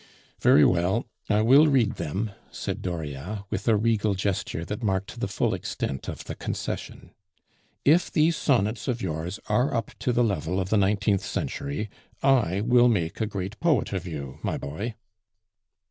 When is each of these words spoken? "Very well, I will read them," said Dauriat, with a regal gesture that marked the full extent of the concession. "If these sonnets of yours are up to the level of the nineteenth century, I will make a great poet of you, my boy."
"Very 0.39 0.65
well, 0.65 1.05
I 1.29 1.43
will 1.43 1.67
read 1.67 1.97
them," 1.97 2.31
said 2.49 2.81
Dauriat, 2.81 3.43
with 3.51 3.67
a 3.67 3.75
regal 3.77 4.15
gesture 4.15 4.65
that 4.65 4.81
marked 4.81 5.19
the 5.19 5.27
full 5.27 5.53
extent 5.53 6.07
of 6.07 6.23
the 6.23 6.33
concession. 6.33 7.11
"If 7.85 8.11
these 8.11 8.35
sonnets 8.35 8.87
of 8.87 9.03
yours 9.03 9.39
are 9.47 9.71
up 9.75 9.91
to 9.99 10.11
the 10.11 10.23
level 10.23 10.59
of 10.59 10.71
the 10.71 10.77
nineteenth 10.77 11.23
century, 11.23 11.87
I 12.23 12.61
will 12.61 12.87
make 12.87 13.21
a 13.21 13.27
great 13.27 13.59
poet 13.59 13.93
of 13.93 14.07
you, 14.07 14.39
my 14.41 14.57
boy." 14.57 14.95